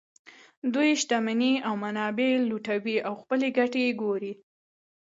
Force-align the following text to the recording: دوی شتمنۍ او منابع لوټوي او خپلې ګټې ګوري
دوی 0.73 0.89
شتمنۍ 1.01 1.53
او 1.67 1.73
منابع 1.83 2.29
لوټوي 2.49 2.97
او 3.07 3.13
خپلې 3.21 3.47
ګټې 3.57 3.85
ګوري 4.01 4.33